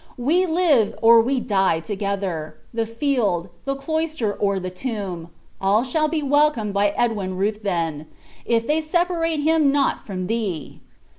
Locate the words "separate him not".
8.81-10.03